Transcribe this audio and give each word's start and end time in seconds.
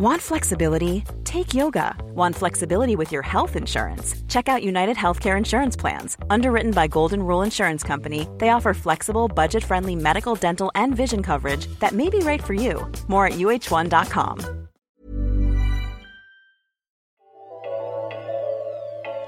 Want 0.00 0.22
flexibility? 0.22 1.04
Take 1.24 1.52
yoga. 1.52 1.94
Want 2.14 2.34
flexibility 2.34 2.96
with 2.96 3.12
your 3.12 3.20
health 3.20 3.54
insurance? 3.54 4.14
Check 4.28 4.48
out 4.48 4.62
United 4.62 4.96
Healthcare 4.96 5.36
Insurance 5.36 5.76
Plans. 5.76 6.16
Underwritten 6.30 6.70
by 6.70 6.86
Golden 6.86 7.22
Rule 7.22 7.42
Insurance 7.42 7.82
Company, 7.82 8.26
they 8.38 8.48
offer 8.48 8.72
flexible, 8.72 9.28
budget 9.28 9.62
friendly 9.62 9.94
medical, 9.94 10.34
dental, 10.34 10.72
and 10.74 10.96
vision 10.96 11.22
coverage 11.22 11.66
that 11.80 11.92
may 11.92 12.08
be 12.08 12.20
right 12.20 12.42
for 12.42 12.54
you. 12.54 12.90
More 13.08 13.26
at 13.26 13.34
uh1.com. 13.34 14.68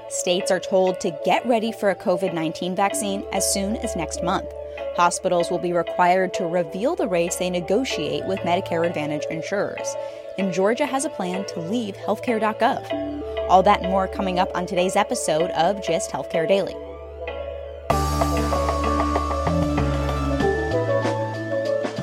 States 0.09 0.49
are 0.49 0.59
told 0.59 0.99
to 1.01 1.15
get 1.23 1.45
ready 1.45 1.71
for 1.71 1.91
a 1.91 1.95
COVID 1.95 2.33
19 2.33 2.75
vaccine 2.75 3.23
as 3.31 3.45
soon 3.53 3.75
as 3.75 3.95
next 3.95 4.23
month. 4.23 4.51
Hospitals 4.95 5.49
will 5.49 5.59
be 5.59 5.73
required 5.73 6.35
to 6.35 6.45
reveal 6.45 6.95
the 6.95 7.07
rates 7.07 7.37
they 7.37 7.49
negotiate 7.49 8.25
with 8.25 8.39
Medicare 8.41 8.85
Advantage 8.85 9.25
insurers. 9.31 9.95
And 10.37 10.53
Georgia 10.53 10.85
has 10.85 11.03
a 11.03 11.09
plan 11.09 11.45
to 11.47 11.59
leave 11.59 11.95
healthcare.gov. 11.95 13.49
All 13.49 13.63
that 13.63 13.81
and 13.81 13.89
more 13.89 14.07
coming 14.07 14.37
up 14.37 14.51
on 14.53 14.67
today's 14.67 14.95
episode 14.95 15.49
of 15.51 15.83
Gist 15.83 16.11
Healthcare 16.11 16.47
Daily. 16.47 16.75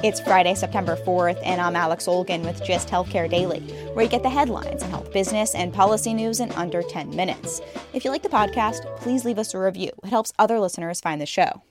It's 0.02 0.18
Friday, 0.18 0.54
September 0.54 0.96
4th, 0.96 1.40
and 1.44 1.60
I'm 1.60 1.76
Alex 1.76 2.06
Olgin 2.06 2.42
with 2.44 2.64
Gist 2.64 2.88
Healthcare 2.88 3.30
Daily, 3.30 3.60
where 3.92 4.04
you 4.04 4.10
get 4.10 4.22
the 4.22 4.30
headlines 4.30 4.82
and 4.82 4.90
health 4.90 5.12
business 5.12 5.54
and 5.54 5.72
policy 5.72 6.12
news 6.12 6.40
in 6.40 6.50
under 6.52 6.82
10 6.82 7.14
minutes. 7.14 7.60
If 7.92 8.04
you 8.04 8.10
like 8.10 8.22
the 8.22 8.28
podcast, 8.30 8.84
please 8.96 9.24
leave 9.24 9.38
us 9.38 9.54
a 9.54 9.58
review. 9.58 9.90
It 10.02 10.08
helps 10.08 10.32
other 10.38 10.58
listeners 10.58 11.00
find 11.00 11.20
the 11.20 11.26
show. 11.26 11.62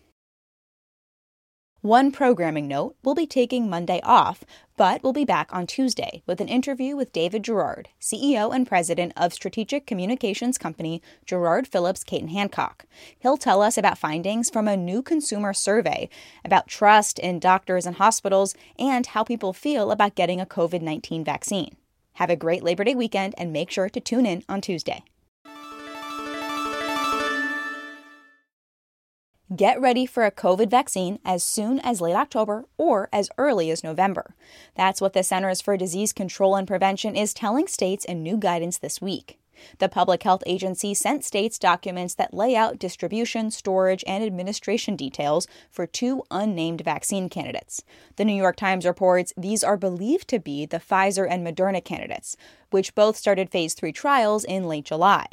One 1.82 2.12
programming 2.12 2.68
note 2.68 2.98
we'll 3.06 3.16
be 3.16 3.26
taking 3.26 3.70
Monday 3.70 4.02
off, 4.04 4.44
but 4.76 5.02
we'll 5.02 5.14
be 5.14 5.24
back 5.24 5.48
on 5.54 5.66
Tuesday 5.66 6.22
with 6.28 6.42
an 6.42 6.50
interview 6.50 6.98
with 6.98 7.14
David 7.14 7.42
Jarrard, 7.42 7.86
CEO 8.02 8.54
and 8.54 8.68
president 8.68 9.14
of 9.16 9.32
strategic 9.32 9.88
communications 9.88 10.58
company 10.58 11.02
Jarrard 11.26 11.68
Phillips 11.68 12.04
Caton 12.04 12.28
Hancock. 12.28 12.84
He'll 13.18 13.38
tell 13.38 13.62
us 13.62 13.78
about 13.78 13.98
findings 13.98 14.50
from 14.50 14.68
a 14.68 14.76
new 14.76 15.02
consumer 15.02 15.54
survey 15.54 16.10
about 16.44 16.68
trust 16.68 17.18
in 17.18 17.40
doctors 17.40 17.86
and 17.86 17.96
hospitals 17.96 18.56
and 18.78 19.06
how 19.06 19.24
people 19.24 19.54
feel 19.54 19.90
about 19.90 20.16
getting 20.16 20.42
a 20.42 20.46
COVID 20.46 20.82
19 20.82 21.24
vaccine. 21.24 21.78
Have 22.16 22.30
a 22.30 22.36
great 22.36 22.62
Labor 22.62 22.84
Day 22.84 22.96
weekend 22.96 23.36
and 23.38 23.54
make 23.54 23.72
sure 23.72 23.88
to 23.88 24.02
tune 24.02 24.26
in 24.26 24.44
on 24.50 24.60
Tuesday. 24.60 25.06
Get 29.56 29.82
ready 29.82 30.06
for 30.06 30.26
a 30.26 30.32
COVID 30.32 30.70
vaccine 30.70 31.18
as 31.26 31.44
soon 31.44 31.80
as 31.80 32.02
late 32.02 32.14
October 32.14 32.66
or 32.78 33.10
as 33.12 33.32
early 33.40 33.72
as 33.72 33.84
November. 33.84 34.36
That's 34.76 35.02
what 35.02 35.14
the 35.14 35.24
Centers 35.24 35.60
for 35.60 35.76
Disease 35.76 36.14
Control 36.14 36.56
and 36.56 36.68
Prevention 36.68 37.16
is 37.16 37.34
telling 37.34 37.66
states 37.66 38.06
in 38.06 38.22
new 38.22 38.38
guidance 38.38 38.78
this 38.78 39.02
week. 39.02 39.40
The 39.80 39.90
Public 39.90 40.22
Health 40.22 40.44
Agency 40.46 40.94
sent 40.94 41.26
states 41.26 41.58
documents 41.58 42.14
that 42.14 42.32
lay 42.32 42.56
out 42.56 42.78
distribution, 42.78 43.50
storage, 43.50 44.04
and 44.06 44.24
administration 44.24 44.96
details 44.96 45.48
for 45.72 45.88
two 45.88 46.22
unnamed 46.30 46.82
vaccine 46.82 47.28
candidates. 47.28 47.84
The 48.18 48.26
New 48.26 48.36
York 48.36 48.56
Times 48.56 48.86
reports 48.86 49.34
these 49.36 49.64
are 49.64 49.78
believed 49.78 50.28
to 50.28 50.38
be 50.38 50.68
the 50.68 50.78
Pfizer 50.78 51.28
and 51.28 51.46
Moderna 51.46 51.84
candidates, 51.84 52.38
which 52.70 52.94
both 52.94 53.18
started 53.18 53.50
phase 53.50 53.74
3 53.74 53.92
trials 53.94 54.44
in 54.44 54.68
late 54.68 54.86
July. 54.86 55.26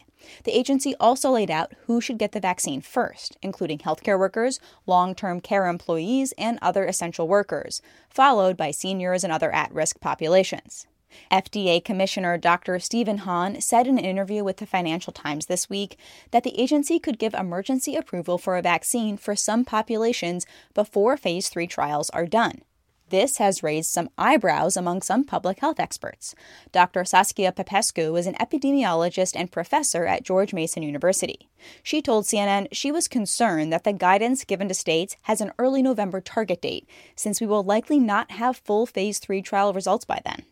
The 0.45 0.57
agency 0.57 0.95
also 1.01 1.31
laid 1.31 1.51
out 1.51 1.73
who 1.87 2.01
should 2.01 2.19
get 2.19 2.33
the 2.33 2.41
vaccine 2.41 2.81
first, 2.81 3.37
including 3.43 3.79
healthcare 3.79 4.19
workers, 4.19 4.61
long 4.87 5.15
term 5.15 5.41
care 5.41 5.67
employees, 5.67 6.33
and 6.39 6.59
other 6.61 6.85
essential 6.85 7.29
workers, 7.29 7.83
followed 8.09 8.57
by 8.57 8.71
seniors 8.71 9.25
and 9.25 9.33
other 9.33 9.55
at 9.55 9.73
risk 9.73 10.01
populations. 10.01 10.87
FDA 11.31 11.83
Commissioner 11.83 12.37
Dr. 12.37 12.79
Stephen 12.79 13.19
Hahn 13.19 13.61
said 13.61 13.87
in 13.87 13.99
an 13.99 14.05
interview 14.05 14.45
with 14.45 14.59
the 14.59 14.67
Financial 14.67 15.13
Times 15.13 15.47
this 15.47 15.71
week 15.71 15.99
that 16.31 16.43
the 16.43 16.59
agency 16.61 16.99
could 16.99 17.19
give 17.19 17.35
emergency 17.35 17.97
approval 17.97 18.39
for 18.39 18.57
a 18.57 18.63
vaccine 18.63 19.17
for 19.17 19.37
some 19.37 19.65
populations 19.65 20.47
before 20.75 21.17
phase 21.17 21.49
3 21.49 21.67
trials 21.67 22.11
are 22.11 22.27
done. 22.27 22.63
This 23.09 23.39
has 23.39 23.63
raised 23.63 23.91
some 23.91 24.11
eyebrows 24.19 24.77
among 24.77 25.01
some 25.03 25.23
public 25.23 25.61
health 25.61 25.79
experts. 25.79 26.35
Dr. 26.73 27.05
Saskia 27.05 27.53
Popescu 27.53 28.17
is 28.17 28.27
an 28.27 28.35
epidemiologist 28.35 29.37
and 29.37 29.53
professor 29.53 30.07
at 30.07 30.25
George 30.25 30.53
Mason 30.53 30.83
University. 30.83 31.49
She 31.85 32.03
told 32.03 32.25
CNN 32.25 32.67
she 32.73 32.91
was 32.91 33.07
concerned 33.07 33.73
that 33.73 33.85
the 33.85 33.93
guidance 33.93 34.45
given 34.45 34.67
to 34.67 34.75
states 34.75 35.17
has 35.23 35.41
an 35.41 35.53
early 35.57 35.83
November 35.83 36.21
target 36.21 36.61
date, 36.61 36.89
since 37.15 37.41
we 37.41 37.47
will 37.47 37.63
likely 37.63 38.01
not 38.01 38.33
have 38.33 38.57
full 38.57 38.87
phase 38.87 39.21
3 39.21 39.41
trial 39.41 39.73
results 39.73 40.05
by 40.05 40.21
then. 40.25 40.43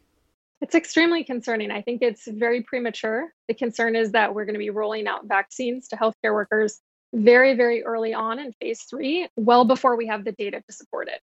It's 0.61 0.77
extremely 0.77 1.25
concerning. 1.25 1.73
I 1.73 1.83
think 1.83 2.03
it's 2.03 2.29
very 2.29 2.63
premature. 2.63 3.35
The 3.49 3.55
concern 3.55 3.97
is 3.97 4.13
that 4.13 4.33
we're 4.33 4.45
going 4.45 4.55
to 4.55 4.61
be 4.61 4.71
rolling 4.71 5.09
out 5.09 5.27
vaccines 5.27 5.89
to 5.89 5.97
healthcare 5.97 6.33
workers 6.33 6.81
very, 7.13 7.55
very 7.55 7.83
early 7.83 8.15
on 8.15 8.39
in 8.39 8.53
phase 8.53 8.83
three, 8.83 9.29
well 9.37 9.65
before 9.65 9.97
we 9.97 10.07
have 10.07 10.25
the 10.25 10.33
data 10.33 10.63
to 10.65 10.73
support 10.73 11.09
it. 11.09 11.21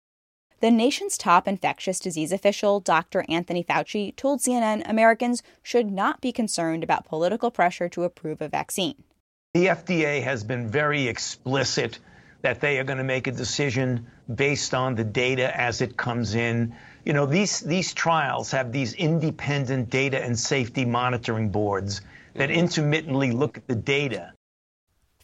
The 0.60 0.70
nation's 0.70 1.18
top 1.18 1.46
infectious 1.46 2.00
disease 2.00 2.32
official, 2.32 2.80
Dr. 2.80 3.26
Anthony 3.28 3.62
Fauci, 3.62 4.16
told 4.16 4.40
CNN 4.40 4.88
Americans 4.88 5.42
should 5.62 5.90
not 5.90 6.22
be 6.22 6.32
concerned 6.32 6.82
about 6.82 7.04
political 7.04 7.50
pressure 7.50 7.90
to 7.90 8.04
approve 8.04 8.40
a 8.40 8.48
vaccine. 8.48 9.04
The 9.52 9.66
FDA 9.66 10.22
has 10.22 10.44
been 10.44 10.70
very 10.70 11.08
explicit 11.08 11.98
that 12.40 12.62
they 12.62 12.78
are 12.78 12.84
going 12.84 12.96
to 12.96 13.04
make 13.04 13.26
a 13.26 13.32
decision 13.32 14.06
based 14.34 14.72
on 14.72 14.94
the 14.94 15.04
data 15.04 15.54
as 15.54 15.82
it 15.82 15.98
comes 15.98 16.34
in. 16.34 16.74
You 17.04 17.12
know, 17.12 17.26
these, 17.26 17.60
these 17.60 17.92
trials 17.92 18.50
have 18.52 18.72
these 18.72 18.94
independent 18.94 19.90
data 19.90 20.24
and 20.24 20.38
safety 20.38 20.86
monitoring 20.86 21.50
boards 21.50 22.00
that 22.32 22.48
mm-hmm. 22.48 22.60
intermittently 22.60 23.30
look 23.30 23.58
at 23.58 23.66
the 23.66 23.74
data. 23.74 24.32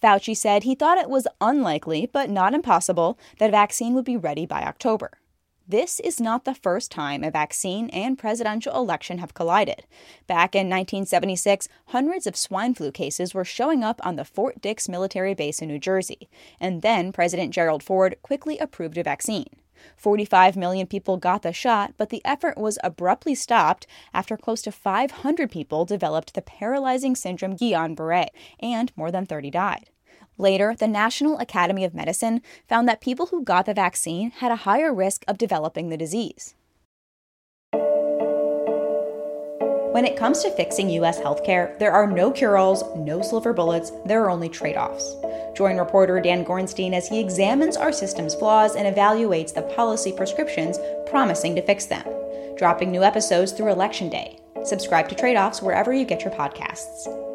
Fauci 0.02 0.36
said 0.36 0.64
he 0.64 0.74
thought 0.74 0.98
it 0.98 1.08
was 1.08 1.26
unlikely, 1.40 2.10
but 2.12 2.28
not 2.28 2.52
impossible, 2.52 3.18
that 3.38 3.48
a 3.48 3.52
vaccine 3.52 3.94
would 3.94 4.04
be 4.04 4.16
ready 4.18 4.44
by 4.44 4.62
October. 4.62 5.12
This 5.66 6.00
is 6.00 6.20
not 6.20 6.44
the 6.44 6.54
first 6.54 6.90
time 6.90 7.22
a 7.22 7.30
vaccine 7.30 7.88
and 7.90 8.18
presidential 8.18 8.74
election 8.74 9.18
have 9.18 9.32
collided. 9.32 9.84
Back 10.26 10.56
in 10.56 10.68
1976, 10.68 11.68
hundreds 11.86 12.26
of 12.26 12.36
swine 12.36 12.74
flu 12.74 12.90
cases 12.90 13.32
were 13.32 13.44
showing 13.44 13.84
up 13.84 14.00
on 14.04 14.16
the 14.16 14.24
Fort 14.24 14.60
Dix 14.60 14.88
military 14.88 15.34
base 15.34 15.62
in 15.62 15.68
New 15.68 15.78
Jersey, 15.78 16.28
and 16.58 16.82
then 16.82 17.12
President 17.12 17.54
Gerald 17.54 17.82
Ford 17.82 18.16
quickly 18.22 18.58
approved 18.58 18.98
a 18.98 19.04
vaccine. 19.04 19.46
45 19.96 20.56
million 20.56 20.88
people 20.88 21.16
got 21.16 21.42
the 21.42 21.52
shot, 21.52 21.94
but 21.96 22.10
the 22.10 22.22
effort 22.24 22.58
was 22.58 22.78
abruptly 22.82 23.34
stopped 23.34 23.86
after 24.12 24.36
close 24.36 24.62
to 24.62 24.72
500 24.72 25.50
people 25.50 25.84
developed 25.84 26.34
the 26.34 26.42
paralyzing 26.42 27.14
syndrome 27.14 27.56
Guillain 27.56 27.94
Barre, 27.94 28.30
and 28.58 28.92
more 28.96 29.12
than 29.12 29.26
30 29.26 29.50
died. 29.52 29.90
Later, 30.42 30.74
the 30.76 30.88
National 30.88 31.38
Academy 31.38 31.84
of 31.84 31.94
Medicine 31.94 32.42
found 32.68 32.88
that 32.88 33.00
people 33.00 33.26
who 33.26 33.44
got 33.44 33.64
the 33.64 33.72
vaccine 33.72 34.32
had 34.32 34.50
a 34.50 34.66
higher 34.66 34.92
risk 34.92 35.24
of 35.28 35.38
developing 35.38 35.88
the 35.88 35.96
disease. 35.96 36.56
When 39.92 40.04
it 40.04 40.16
comes 40.16 40.42
to 40.42 40.50
fixing 40.50 40.90
U.S. 40.90 41.20
healthcare, 41.20 41.78
there 41.78 41.92
are 41.92 42.08
no 42.08 42.32
cure 42.32 42.56
alls, 42.56 42.82
no 42.96 43.22
silver 43.22 43.52
bullets, 43.52 43.92
there 44.04 44.24
are 44.24 44.30
only 44.30 44.48
trade 44.48 44.76
offs. 44.76 45.14
Join 45.56 45.76
reporter 45.76 46.20
Dan 46.20 46.44
Gorenstein 46.44 46.92
as 46.92 47.06
he 47.06 47.20
examines 47.20 47.76
our 47.76 47.92
system's 47.92 48.34
flaws 48.34 48.74
and 48.74 48.92
evaluates 48.92 49.54
the 49.54 49.62
policy 49.62 50.10
prescriptions 50.10 50.76
promising 51.06 51.54
to 51.54 51.62
fix 51.62 51.86
them. 51.86 52.04
Dropping 52.56 52.90
new 52.90 53.04
episodes 53.04 53.52
through 53.52 53.70
Election 53.70 54.08
Day. 54.08 54.40
Subscribe 54.64 55.08
to 55.08 55.14
Trade 55.14 55.36
Offs 55.36 55.62
wherever 55.62 55.92
you 55.92 56.04
get 56.04 56.24
your 56.24 56.32
podcasts. 56.32 57.31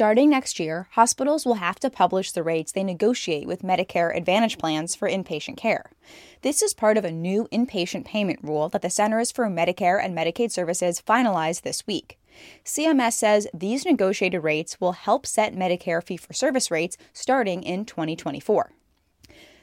Starting 0.00 0.30
next 0.30 0.58
year, 0.58 0.88
hospitals 0.92 1.44
will 1.44 1.56
have 1.56 1.78
to 1.78 1.90
publish 1.90 2.32
the 2.32 2.42
rates 2.42 2.72
they 2.72 2.82
negotiate 2.82 3.46
with 3.46 3.60
Medicare 3.60 4.16
Advantage 4.16 4.56
plans 4.56 4.94
for 4.94 5.06
inpatient 5.06 5.58
care. 5.58 5.90
This 6.40 6.62
is 6.62 6.72
part 6.72 6.96
of 6.96 7.04
a 7.04 7.12
new 7.12 7.46
inpatient 7.52 8.06
payment 8.06 8.38
rule 8.42 8.70
that 8.70 8.80
the 8.80 8.88
Centers 8.88 9.30
for 9.30 9.44
Medicare 9.48 10.02
and 10.02 10.16
Medicaid 10.16 10.52
Services 10.52 11.02
finalized 11.06 11.64
this 11.64 11.86
week. 11.86 12.18
CMS 12.64 13.12
says 13.12 13.46
these 13.52 13.84
negotiated 13.84 14.42
rates 14.42 14.80
will 14.80 14.92
help 14.92 15.26
set 15.26 15.54
Medicare 15.54 16.02
fee 16.02 16.16
for 16.16 16.32
service 16.32 16.70
rates 16.70 16.96
starting 17.12 17.62
in 17.62 17.84
2024. 17.84 18.72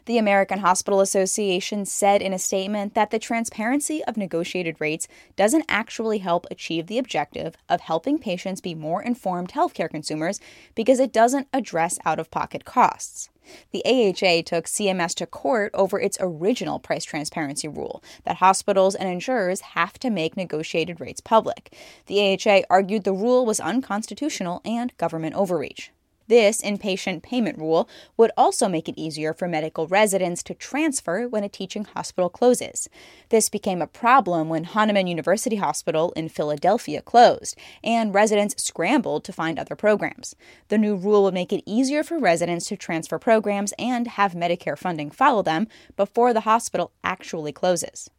The 0.08 0.18
American 0.18 0.60
Hospital 0.60 1.02
Association 1.02 1.84
said 1.84 2.22
in 2.22 2.32
a 2.32 2.40
statement 2.40 2.94
that 2.94 3.12
the 3.12 3.20
transparency 3.20 4.02
of 4.06 4.16
negotiated 4.16 4.80
rates 4.80 5.10
doesn't 5.36 5.66
actually 5.68 6.20
help 6.20 6.46
achieve 6.50 6.88
the 6.88 6.98
objective 6.98 7.58
of 7.68 7.82
helping 7.82 8.18
patients 8.18 8.62
be 8.62 8.74
more 8.74 9.04
informed 9.04 9.52
healthcare 9.52 9.90
consumers 9.90 10.40
because 10.76 11.02
it 11.02 11.12
doesn't 11.12 11.50
address 11.52 12.00
out 12.06 12.20
of 12.20 12.32
pocket 12.32 12.64
costs. 12.64 13.30
The 13.72 13.84
AHA 13.86 14.44
took 14.46 14.64
CMS 14.68 15.14
to 15.16 15.26
court 15.26 15.72
over 15.74 16.00
its 16.00 16.18
original 16.22 16.80
price 16.80 17.04
transparency 17.04 17.68
rule 17.68 18.02
that 18.24 18.38
hospitals 18.38 18.96
and 18.96 19.10
insurers 19.10 19.60
have 19.60 20.00
to 20.00 20.10
make 20.10 20.38
negotiated 20.38 21.02
rates 21.02 21.20
public. 21.20 21.76
The 22.06 22.34
AHA 22.46 22.62
argued 22.70 23.04
the 23.04 23.12
rule 23.12 23.46
was 23.46 23.60
unconstitutional 23.60 24.62
and 24.64 24.96
government 24.96 25.36
overreach. 25.36 25.92
This 26.28 26.62
inpatient 26.62 27.24
payment 27.24 27.58
rule 27.58 27.88
would 28.18 28.32
also 28.36 28.68
make 28.68 28.90
it 28.90 29.00
easier 29.00 29.34
for 29.34 29.48
medical 29.48 29.88
residents 29.88 30.44
to 30.44 30.54
transfer 30.54 31.28
when 31.28 31.44
a 31.44 31.50
teaching 31.50 31.86
hospital 31.86 32.30
closes. 32.30 32.90
This 33.30 33.48
became 33.48 33.82
a 33.82 33.88
problem 33.88 34.50
when 34.50 34.66
Hahnemann 34.66 35.08
University 35.08 35.56
Hospital 35.56 36.12
in 36.18 36.28
Philadelphia 36.28 37.02
closed, 37.02 37.58
and 37.84 38.14
residents 38.14 38.62
scrambled 38.62 39.24
to 39.24 39.34
find 39.34 39.58
other 39.58 39.76
programs. 39.76 40.36
The 40.68 40.78
new 40.78 40.96
rule 40.96 41.24
would 41.24 41.34
make 41.34 41.54
it 41.54 41.64
easier 41.66 42.04
for 42.04 42.20
residents 42.20 42.68
to 42.68 42.78
transfer 42.78 43.20
programs 43.20 43.74
and 43.80 44.08
have 44.08 44.34
Medicare 44.34 44.78
funding 44.78 45.12
follow 45.12 45.42
them 45.42 45.68
before 45.96 46.34
the 46.34 46.42
hospital 46.42 46.92
actually 47.04 47.54
closes. 47.54 48.10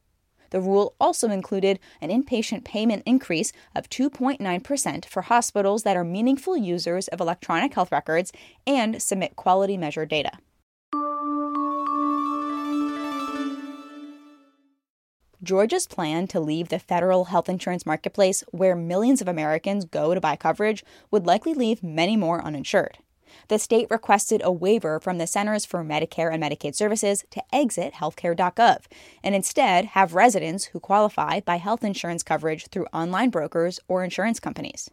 The 0.50 0.60
rule 0.60 0.94
also 1.00 1.30
included 1.30 1.78
an 2.00 2.10
inpatient 2.10 2.64
payment 2.64 3.02
increase 3.06 3.52
of 3.74 3.88
2.9% 3.90 5.04
for 5.04 5.22
hospitals 5.22 5.82
that 5.82 5.96
are 5.96 6.04
meaningful 6.04 6.56
users 6.56 7.08
of 7.08 7.20
electronic 7.20 7.74
health 7.74 7.92
records 7.92 8.32
and 8.66 9.00
submit 9.02 9.36
quality 9.36 9.76
measure 9.76 10.06
data. 10.06 10.32
Georgia's 15.40 15.86
plan 15.86 16.26
to 16.26 16.40
leave 16.40 16.68
the 16.68 16.80
federal 16.80 17.26
health 17.26 17.48
insurance 17.48 17.86
marketplace, 17.86 18.42
where 18.50 18.74
millions 18.74 19.20
of 19.20 19.28
Americans 19.28 19.84
go 19.84 20.12
to 20.12 20.20
buy 20.20 20.34
coverage, 20.34 20.84
would 21.12 21.26
likely 21.26 21.54
leave 21.54 21.82
many 21.82 22.16
more 22.16 22.44
uninsured 22.44 22.98
the 23.48 23.58
state 23.58 23.86
requested 23.90 24.40
a 24.44 24.52
waiver 24.52 25.00
from 25.00 25.18
the 25.18 25.26
Centers 25.26 25.64
for 25.64 25.84
Medicare 25.84 26.32
and 26.32 26.42
Medicaid 26.42 26.74
Services 26.74 27.24
to 27.30 27.42
exit 27.52 27.94
healthcare.gov 27.94 28.84
and 29.22 29.34
instead 29.34 29.86
have 29.86 30.14
residents 30.14 30.66
who 30.66 30.80
qualify 30.80 31.40
buy 31.40 31.56
health 31.56 31.84
insurance 31.84 32.22
coverage 32.22 32.66
through 32.68 32.86
online 32.92 33.30
brokers 33.30 33.80
or 33.88 34.04
insurance 34.04 34.40
companies. 34.40 34.90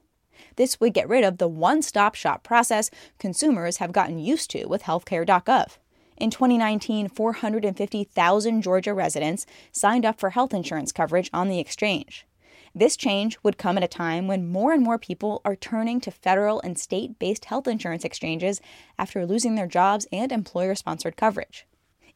This 0.56 0.80
would 0.80 0.94
get 0.94 1.10
rid 1.10 1.24
of 1.24 1.38
the 1.38 1.48
one 1.48 1.82
stop 1.82 2.16
shop 2.16 2.44
process 2.44 2.90
consumers 3.20 3.78
have 3.78 3.92
gotten 3.92 4.20
used 4.20 4.50
to 4.52 4.66
with 4.66 4.84
healthcare.gov. 4.84 5.78
In 6.18 6.30
2019, 6.30 7.10
450,000 7.10 8.62
Georgia 8.62 8.94
residents 8.94 9.46
signed 9.72 10.06
up 10.06 10.20
for 10.20 10.30
health 10.30 10.54
insurance 10.54 10.92
coverage 10.94 11.30
on 11.34 11.50
the 11.50 11.60
exchange. 11.60 12.26
This 12.78 12.98
change 12.98 13.38
would 13.42 13.58
come 13.58 13.78
at 13.78 13.86
a 13.86 13.88
time 13.88 14.28
when 14.28 14.52
more 14.52 14.74
and 14.74 14.84
more 14.84 15.00
people 15.00 15.42
are 15.46 15.56
turning 15.56 16.02
to 16.02 16.12
federal 16.12 16.60
and 16.60 16.78
state 16.78 17.18
based 17.18 17.46
health 17.46 17.70
insurance 17.70 18.04
exchanges 18.04 18.60
after 19.00 19.26
losing 19.26 19.56
their 19.56 19.66
jobs 19.66 20.06
and 20.12 20.30
employer 20.30 20.76
sponsored 20.76 21.16
coverage. 21.16 21.66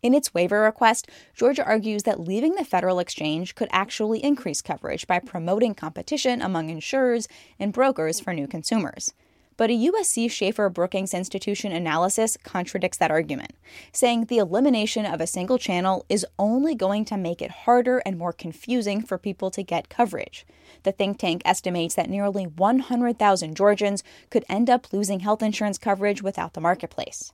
In 0.01 0.13
its 0.13 0.33
waiver 0.33 0.59
request, 0.61 1.09
Georgia 1.33 1.63
argues 1.63 2.03
that 2.03 2.19
leaving 2.19 2.55
the 2.55 2.65
federal 2.65 2.99
exchange 2.99 3.55
could 3.55 3.69
actually 3.71 4.21
increase 4.21 4.61
coverage 4.61 5.07
by 5.07 5.19
promoting 5.19 5.75
competition 5.75 6.41
among 6.41 6.69
insurers 6.69 7.29
and 7.57 7.71
brokers 7.71 8.19
for 8.19 8.33
new 8.33 8.47
consumers. 8.47 9.13
But 9.59 9.71
a 9.71 9.91
USC 9.91 10.31
Schaeffer 10.31 10.69
Brookings 10.69 11.13
Institution 11.13 11.73
analysis 11.73 12.37
contradicts 12.45 12.97
that 12.99 13.11
argument, 13.11 13.51
saying 13.91 14.23
the 14.23 14.37
elimination 14.37 15.05
of 15.05 15.19
a 15.19 15.27
single 15.27 15.57
channel 15.57 16.05
is 16.07 16.25
only 16.39 16.75
going 16.75 17.03
to 17.03 17.17
make 17.17 17.41
it 17.41 17.51
harder 17.51 17.97
and 18.05 18.17
more 18.17 18.31
confusing 18.31 19.01
for 19.01 19.17
people 19.17 19.51
to 19.51 19.61
get 19.61 19.89
coverage. 19.89 20.47
The 20.83 20.93
think 20.93 21.19
tank 21.19 21.41
estimates 21.43 21.95
that 21.95 22.09
nearly 22.09 22.45
100,000 22.45 23.53
Georgians 23.53 24.01
could 24.29 24.45
end 24.47 24.69
up 24.69 24.93
losing 24.93 25.19
health 25.19 25.43
insurance 25.43 25.77
coverage 25.77 26.21
without 26.21 26.53
the 26.53 26.61
marketplace. 26.61 27.33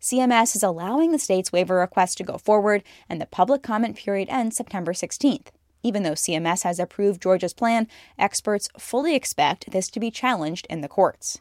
CMS 0.00 0.54
is 0.54 0.62
allowing 0.62 1.10
the 1.10 1.18
state's 1.18 1.50
waiver 1.50 1.74
request 1.74 2.18
to 2.18 2.22
go 2.22 2.38
forward, 2.38 2.84
and 3.08 3.20
the 3.20 3.26
public 3.26 3.64
comment 3.64 3.96
period 3.96 4.28
ends 4.28 4.56
September 4.56 4.92
16th. 4.92 5.48
Even 5.82 6.04
though 6.04 6.12
CMS 6.12 6.62
has 6.62 6.78
approved 6.78 7.20
Georgia's 7.20 7.52
plan, 7.52 7.88
experts 8.16 8.68
fully 8.78 9.16
expect 9.16 9.72
this 9.72 9.88
to 9.90 9.98
be 9.98 10.12
challenged 10.12 10.68
in 10.70 10.80
the 10.80 10.86
courts. 10.86 11.40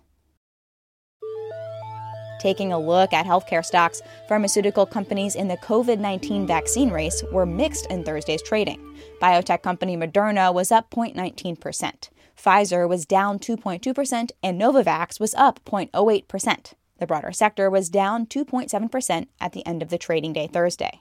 Taking 2.44 2.74
a 2.74 2.78
look 2.78 3.14
at 3.14 3.26
healthcare 3.26 3.64
stocks, 3.64 4.02
pharmaceutical 4.28 4.86
companies 4.86 5.36
in 5.36 5.48
the 5.48 5.56
COVID 5.56 5.98
19 5.98 6.46
vaccine 6.46 6.90
race 6.90 7.24
were 7.32 7.46
mixed 7.46 7.86
in 7.86 8.04
Thursday's 8.04 8.42
trading. 8.42 8.82
Biotech 9.22 9.62
company 9.62 9.96
Moderna 9.96 10.54
was 10.54 10.70
up 10.70 10.90
0.19%. 10.90 12.10
Pfizer 12.38 12.90
was 12.90 13.06
down 13.06 13.40
2.2%, 13.40 14.32
and 14.44 14.60
Novavax 14.60 15.22
was 15.22 15.34
up 15.36 15.64
0.08%. 15.64 16.74
The 17.00 17.08
broader 17.08 17.32
sector 17.32 17.70
was 17.70 17.88
down 17.88 18.26
2.7% 18.26 19.28
at 19.40 19.54
the 19.54 19.66
end 19.66 19.82
of 19.82 19.88
the 19.88 19.98
trading 19.98 20.34
day 20.34 20.48
Thursday. 20.48 21.00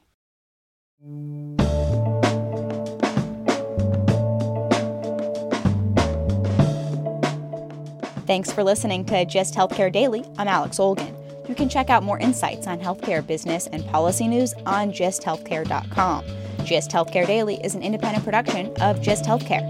Thanks 8.28 8.52
for 8.52 8.62
listening 8.62 9.04
to 9.06 9.24
Gist 9.24 9.54
Healthcare 9.54 9.92
Daily. 9.92 10.24
I'm 10.38 10.46
Alex 10.46 10.78
Olgin. 10.78 11.12
You 11.52 11.56
can 11.56 11.69
check 11.69 11.90
out 11.90 12.02
more 12.02 12.19
insights 12.19 12.66
on 12.66 12.81
healthcare 12.81 13.26
business 13.26 13.66
and 13.66 13.87
policy 13.88 14.26
news 14.26 14.54
on 14.64 14.90
gisthealthcare.com. 14.90 16.25
Gist 16.64 16.90
Healthcare 16.90 17.26
Daily 17.26 17.56
is 17.62 17.75
an 17.75 17.82
independent 17.82 18.25
production 18.25 18.75
of 18.81 19.02
Gist 19.02 19.26
Healthcare. 19.26 19.69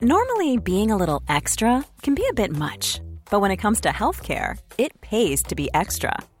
Normally, 0.00 0.56
being 0.56 0.90
a 0.90 0.96
little 0.96 1.22
extra 1.28 1.84
can 2.02 2.16
be 2.16 2.26
a 2.28 2.34
bit 2.34 2.50
much, 2.50 3.00
but 3.30 3.38
when 3.38 3.52
it 3.52 3.58
comes 3.58 3.80
to 3.82 3.90
healthcare, 3.90 4.58
it 4.76 5.00
pays 5.00 5.44
to 5.44 5.54
be 5.54 5.70
extra 5.72 6.18